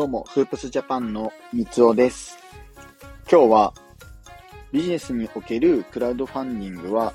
[0.00, 2.38] どうも、フープスジャパンの三つおです。
[3.30, 3.74] 今日は、
[4.72, 7.12] ビジネスにおけるクラウドファンディングは、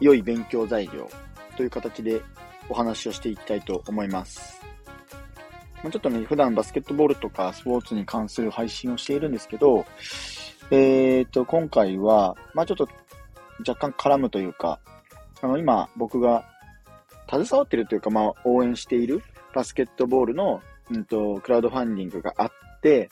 [0.00, 1.08] 良い勉強材料
[1.56, 2.20] という形で
[2.68, 4.60] お話をしていきたいと思います。
[5.84, 9.86] ちょっとね、普段バスケットボールとかスポーツに関する配信をしているんですけど、
[10.72, 12.88] えっ、ー、と、今回は、まあちょっと
[13.64, 14.80] 若干絡むというか、
[15.42, 16.44] あの、今僕が
[17.30, 19.22] 携わってるというか、まあ応援している
[19.54, 22.50] バスケットボールのうんと、クラウドファンディングがあっ
[22.82, 23.08] て、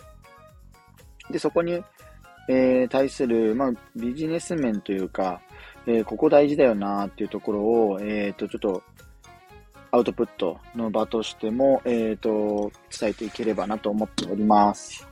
[1.31, 1.83] で、そこに、
[2.49, 5.41] えー、対する、まあ、ビジネス面というか、
[5.87, 8.83] えー、ここ大事だよなっていうところを、えっ、ー、と、ちょっと、
[9.91, 15.09] アウトプットの場としても、えっ、と、伝えていければなと思っております。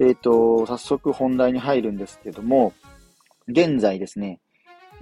[0.00, 2.72] えっ、と、早速本題に入るんですけども、
[3.48, 4.40] 現在ですね、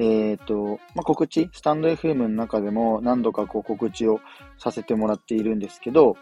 [0.00, 4.20] えっ、ー、と、まあ、告知、スタンド FM の中でも何度かこう告知を
[4.58, 6.16] させてもらっているんですけど、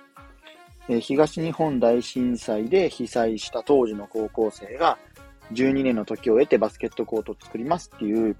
[0.89, 4.99] えー、東日本大震災で被災した当時の高校生が
[5.53, 8.37] 12年の時を経てバスケットコートを作りますっていう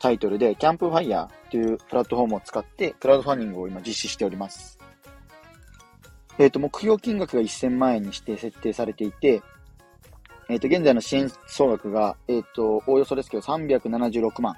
[0.00, 4.80] タイトルで、キャンプファイヤーというプラットフォームを使ってクラウドファンディングを今実施しております。
[6.38, 9.42] えっ、ー、と、目標金額が1000万円にして設定されていて、
[10.48, 14.54] えっ、ー、と、現在の支援総額が、えっ、ー、と、おおよそですけど、376万。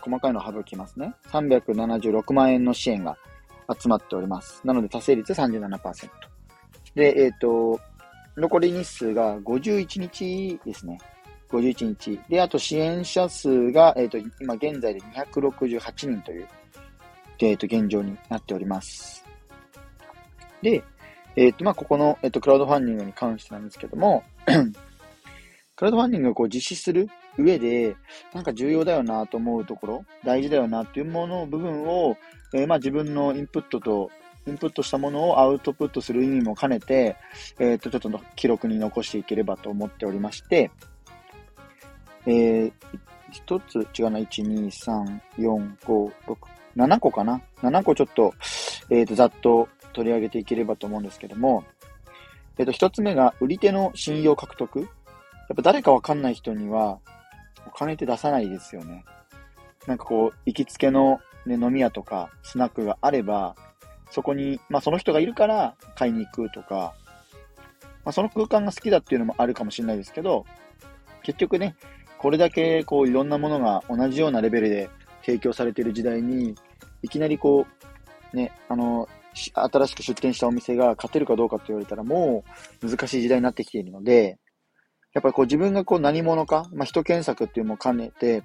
[0.00, 1.14] 細かいの省きますね。
[1.30, 3.16] 376万円の支援が
[3.80, 4.60] 集まっております。
[4.64, 6.10] なので、達成率37%。
[6.94, 7.80] で、えっ、ー、と、
[8.36, 10.98] 残り日数が51日ですね。
[11.50, 12.20] 51日。
[12.28, 16.48] で、あと支援者数が、えっ、と、今現在で268人という、
[17.38, 19.24] えっ、と、現状になっております。
[20.60, 20.82] で、
[21.36, 24.22] えっ、と、まあ、ここの、えっ、と、クラウドファンディングに関してなんですけども、
[25.76, 27.94] クラウドファンディングをこう実施する上で、
[28.32, 32.16] なんか重要だよなと思うところ、大事だよなっていうもの部分を、
[32.54, 34.10] えー、まあ自分のインプットと、
[34.46, 37.16] インプットしたものをアウトプットする意味も兼ねて、
[37.58, 40.70] えっ、ー、と、ちょっと記録に残していければと思っておりまして、
[42.26, 42.72] えー、
[43.30, 46.36] 一つ、違うな、1、2、3、4、5、6、
[46.76, 48.32] 7個かな ?7 個ちょっと、
[48.88, 51.64] えっ、ー、と、ざっと取り上げていければと思うんですけども、
[52.56, 54.88] えっ、ー、と、一つ目が、売り手の信用獲得。
[55.48, 56.98] やっぱ誰かわかんない人には、
[57.66, 59.04] お金って出さないですよね。
[59.86, 63.54] なんかこう、行きつけの、ね、飲み屋とかスナックがあれば、
[64.10, 66.94] そこに、まあその人がいるから買いに行くとか、
[68.04, 70.44] まあその空間が好きだっていうのもあるかもしれないですけど、
[71.22, 71.76] 結局ね、
[72.18, 74.90] これだけこういろんなものが同じようなレベルで
[75.24, 76.54] 提供されている時代に、
[77.02, 77.66] いきなりこ
[78.32, 82.42] う、ね、あの、新しく出店したお店が勝てるかどうかって言われたらも
[82.82, 84.38] う難しい時代になってきているので、
[85.16, 88.42] やっぱりこう自分がこう何者か、まあ、人検索っていうのも兼ねて、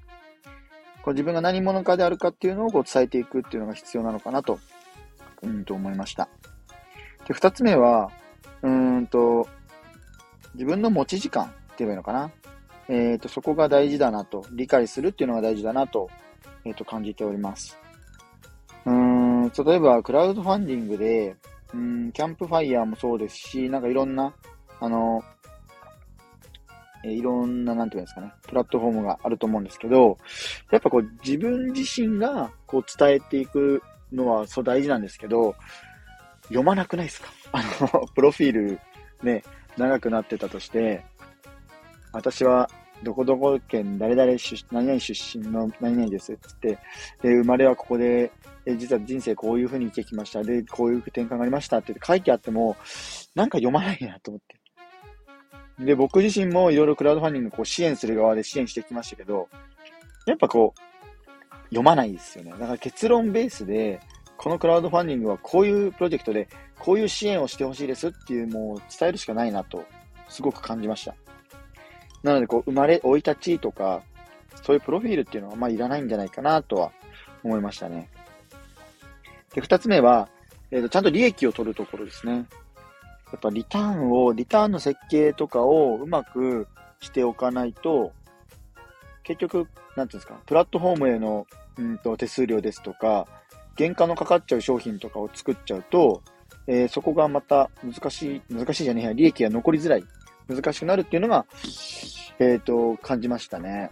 [1.04, 4.58] こう自分が何者かであるかっていうのをこう伝えていくっていうのが必要なのかなと、
[5.44, 6.30] うんと思いました。
[7.28, 8.10] で、二つ目は、
[8.62, 9.50] うんと、
[10.54, 12.32] 自分の持ち時間って言えばいいのかな。
[12.88, 16.10] えっ、ー、と、そこが大事だなと、理解するっていうのが大事だなと、
[16.64, 17.78] えっ、ー、と、感じております。
[18.86, 21.36] うん、例えば、クラウドファンディングで、
[21.74, 24.34] うん、キャンプファイヤーもそうですし、なんかいろんな、
[24.80, 25.22] あの、
[27.04, 30.18] え、いろんな、なんていうんですかね、プラットフォームがあると思うんですけど、
[30.72, 33.82] やっぱこう、自分自身がこう伝えていく
[34.12, 35.56] のはそう大事なんですけど、
[36.44, 37.30] 読まなくないですか？
[37.54, 38.80] あの、プロフィール
[39.24, 39.44] ね、
[39.78, 41.04] 長くなってたとして、
[42.14, 42.70] 私は
[43.04, 46.78] どこどこ県誰々出、何々出身の何々ですっつって、
[47.22, 48.32] で、生まれはここで、
[48.66, 50.44] え実は人生こういう風に生きてきました。
[50.44, 52.78] で、こういう転換がありましたって書いてあっても、
[53.34, 54.61] なんか読まないなと思って。
[55.82, 59.50] で、僕自身もいろいろクラウドファンディングこう支援する側で支援してきましたけど、
[60.28, 60.82] やっぱこう、
[61.70, 62.52] 読まないですよね。
[62.52, 64.00] だから結論ベースで、
[64.38, 66.48] このクラウドファンディングはこういうプロジェクトで、
[66.80, 69.84] こういう支援をしてほしいですっていう、もう伝えるしかないなと、
[70.30, 71.16] すごく感じました。
[72.24, 74.04] なので、こう、生まれ、生い立ちとか、
[74.62, 76.92] そういうプロフィールっていうのは、まあ、いらないんじゃないかなとは
[77.44, 78.10] 思いましたね。
[79.54, 80.30] で、二つ目は、
[80.70, 82.46] えっ、ー、と、ちゃんと利益を取るところですね。
[83.32, 86.68] やっぱリターンを、リターンの設計とかをうまく
[87.00, 88.12] しておかないと、
[89.24, 91.48] 結局、なんていうんですか、プラットフォームへの、
[91.78, 93.28] うんと、手数料ですとか、
[93.78, 96.22] 原価のかかっちゃう商品とかを作っちゃうと、
[96.68, 100.04] えー、そこがまた難しい、難しいじゃねえや、利益が残りづらい、
[100.48, 101.46] 難しくなるっていうのが、
[102.40, 103.92] えっ、ー、と、感じましたね。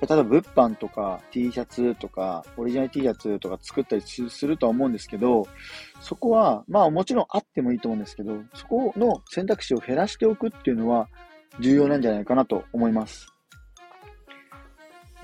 [0.00, 5.46] 例えば物販とか T シャツとか、オリジナル T シャツとか作ったりするとは思うんですけど、
[6.00, 11.08] そこは、まあもちろんあってもいいと思うんですけど、そこの選択肢を減らしておくっていうのは
[11.60, 13.32] 重要なんじゃないかなと思います。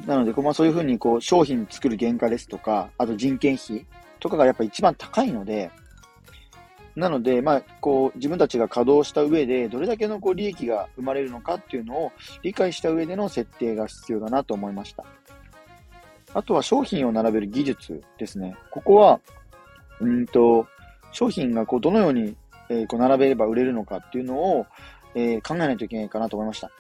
[0.07, 3.87] なので、まあそういうふうにこう商品作る原価ですとか、あと人件費
[4.19, 5.71] とかがやっぱ一番高いので、
[7.01, 12.13] なので、まあ、こう、自分たちが稼働した上で、どれだけのこう利益が生まれるのかっていうのを
[12.43, 15.05] 理解した上での設定が必要だなと思いました。
[16.33, 18.55] あとは商品を並べる技術ですね。
[18.71, 19.19] ここは、
[20.01, 20.67] うんと、
[21.13, 22.37] 商品がこう、どのように、
[22.69, 24.67] えー、こう並べれば売れるのかっていうのを、
[25.15, 26.71] えー、考えないといけないかなと思いました。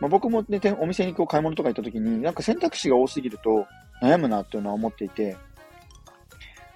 [0.00, 3.66] まあ、僕もね、お店にこう買い物とか行った時に、なんか選択肢が多すぎると
[4.02, 5.36] 悩むなっていうのは思っていて、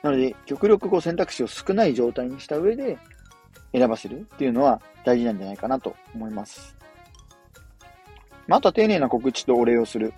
[0.02, 2.98] なので、極力こう選択肢を少ない状態にした上で
[3.72, 6.76] 選ばせるっていうのは大事なんじゃないかなと思います。
[8.46, 10.14] まあ、あとは丁寧な告知とお礼をする。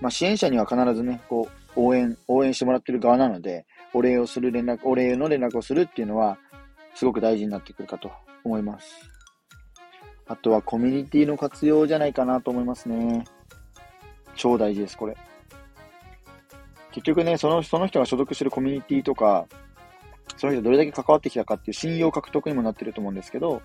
[0.00, 6.38] まあ、支援者には必ずね、こう、応援、応援してもらってる側なので、お礼をする連絡、お礼の連絡をするっていうのは、
[6.94, 8.10] すごく大事になってくるかと
[8.44, 9.10] 思います。
[10.26, 13.24] あとはコミュニティの活用じゃないかなと思いますね。
[14.34, 15.16] 超大事です、これ。
[16.96, 19.46] 結局ね、その、その人が所属してるコミュニティとか、
[20.38, 23.60] その人どれだけ関わってきたかっていう信用獲得にもなってると思うんですけど、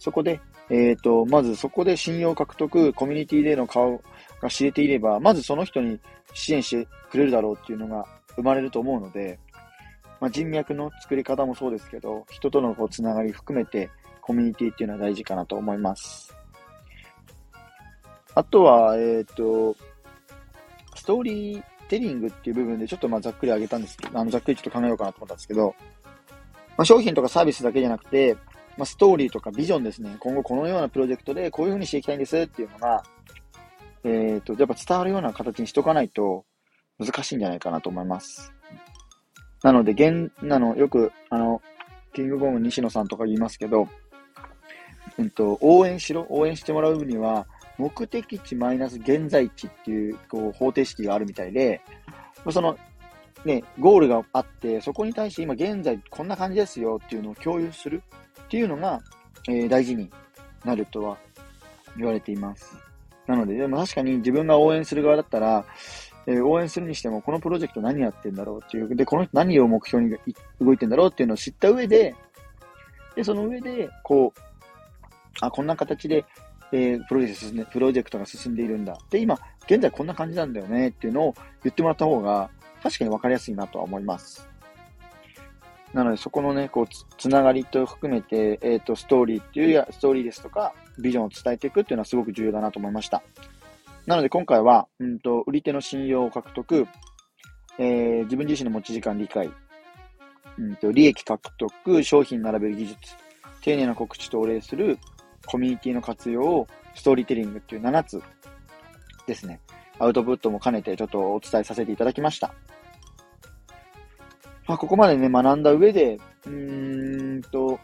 [0.00, 0.40] そこで、
[0.70, 4.02] えっ、ー、と、まずそこで信用獲得、コミュニティでの顔
[4.42, 6.00] が知れていれば、まずその人に
[6.32, 8.04] 支援してくれるだろうっていうのが
[8.34, 9.38] 生まれると思うので、
[10.20, 13.88] まあ、人脈の作り方もそうですけど、人とのこうつながり含めて、
[14.20, 16.34] コミュニティっていうのは大事かなと思います。
[18.34, 19.76] あとは、えっ、ー、と、
[20.96, 25.74] ストーリーテリングっていう部分でちょっとまあざっくり上げたんですけど、あのざっくりちょっと考えようかなと思ったんですけど、
[26.76, 28.36] まあ、商品とかサービスだけじゃなくて、
[28.76, 30.16] まあ、ストーリーとかビジョンですね。
[30.18, 33.04] 今後このようなプロジェクトでこういう風にしていきたいんですっていうのが、
[34.02, 36.44] えっ、ー、と、やっぱ伝わるような形にしとかないと
[36.98, 38.52] 難しいんじゃないかなと思います。
[39.62, 41.62] なので、現、なの、よく、あの、
[42.12, 43.88] キングコン西野さんとか言いますけど、
[45.16, 47.46] うんと、応援しろ、応援してもらうには、
[47.78, 51.80] 目的地マイナス現在地っていう、こう、方程式があるみたいで、
[52.50, 52.76] その、
[53.44, 58.02] ね、ゴールがあって、そこに対して今現在こんな感じですよっていうのを共有する
[58.44, 59.00] っていうのが、
[59.48, 60.10] えー、大事に
[60.64, 61.18] なるとは
[61.96, 62.76] 言われています。
[63.26, 65.64] なので、でも確かに自分が応援する側だったら、
[66.26, 70.16] えー、応援するにしても、このプロジェクト何やってんだろうっていう、で、この人何を目標に
[70.60, 72.14] 動いてんだろうっていうのを知った上で、
[73.14, 74.40] で、その上で、こう、
[75.40, 76.24] あ、こんな形で、
[76.76, 78.98] えー、プロジェクト進んで、プロジェクトが進んでいるんだ。
[79.08, 82.50] で、今、現在こんな感じなんだよねっていうのを言ってもらった方が、
[82.82, 84.48] 確かに分かりやすいなとは思います。
[85.92, 93.22] なので、そこのね、こうつ、つながりと含めて、えっ、ー、と、ストーリーっていうや、ストーリーですとか、ビジョンを伝えていくっていうのはすごく重要だなと思いました。
[94.06, 96.88] なので、今回は、うんと、売り手の信用を獲得、
[97.78, 99.48] えー、自分自身の持ち時間理解、
[100.58, 102.98] うんと、利益獲得、商品並べる技術、
[103.62, 104.98] 丁寧な告知とお礼する、
[105.46, 108.22] コミュニティの活用を、ストーリーテリングっていう7つ
[109.26, 109.60] ですね。
[109.98, 112.54] アウトプットも兼ねてちょっとお伝えさせていただきました。
[114.66, 117.78] まあ、ここまでね、学んだ上で、うーんと、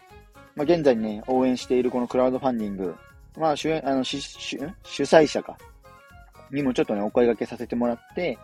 [0.56, 2.94] まあ、現在ね、応援しているこのクラウドファンディング、
[3.38, 4.58] まあ、主演、あの、主主
[5.02, 5.56] 催者か、
[6.50, 8.38] にもちょっとね、お声掛けさせてもらって、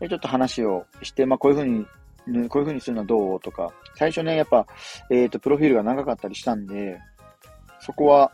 [0.00, 4.66] でちょっと話をして、まあ、こういうふうに、こういうふうにするのはどうとか、最初ね、やっぱ、
[5.10, 7.00] えっ、ー、と、プロフィールが長かったりしたんで、
[7.84, 8.32] そこは、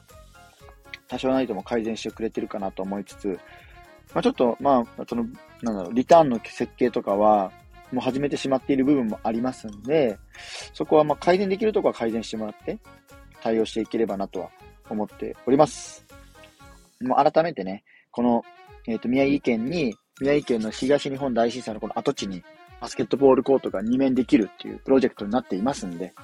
[1.08, 3.38] 多少なりとも改善してくれてるかなと思いつつ、
[4.14, 5.26] まあ、ちょっと、まあ、その、
[5.62, 7.50] なんだろう、リターンの設計とかは、
[7.92, 10.18] もう始めてしまっている部分もありますんで、
[10.72, 12.78] そこはま改善できるところは改善してもらって、
[13.42, 14.50] 対応していければなとは
[14.88, 16.06] 思っております。
[17.00, 18.44] もう改めてね、この、
[18.86, 22.44] えっ、ー、と、宮城県に、宮城県の東日本大震災のこの跡地に、
[22.80, 26.14] バスケットボールコートが2面できるっていうプロジェクトになっていますんで、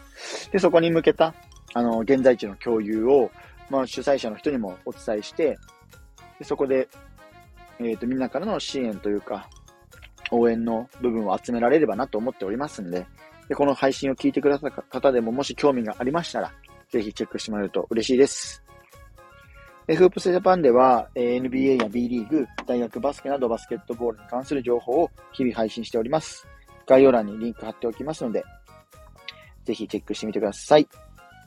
[0.52, 1.34] で、そこに向けた、
[1.76, 3.30] あの、現在地の共有を、
[3.68, 5.58] まあ、主催者の人にもお伝えして、
[6.38, 6.88] でそこで、
[7.78, 9.46] えっ、ー、と、みんなからの支援というか、
[10.30, 13.06] 応援の部分を集められればなと思っておりますんで、
[13.50, 16.50] でこの配信を聞いてくださった方でももし興味がありましたら、
[16.88, 18.62] ぜひチェックしてもらえると嬉しいです。
[19.86, 26.48] フープスジャパンでは、NBA や B リーグ、大学バスケなどバスケットボールに関する情報を日々配信しております。
[26.86, 28.42] 概要欄にリンク貼っておきますので、
[29.66, 30.88] ぜひチェックしてみてください。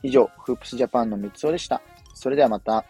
[0.02, 1.80] 以上、フープスジャパンの三つおでした。
[2.14, 2.84] それではまた。